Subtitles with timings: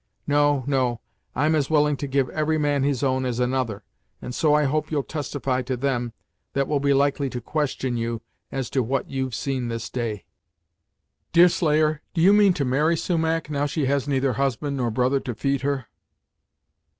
[0.25, 0.99] No no
[1.35, 3.83] I'm as willing to give every man his own as another,
[4.19, 6.13] and so I hope you'll testify to them
[6.53, 10.25] that will be likely to question you as to what you've seen this day."
[11.33, 15.35] "Deerslayer, do you mean to marry Sumach, now she has neither husband nor brother to
[15.35, 15.85] feed her?"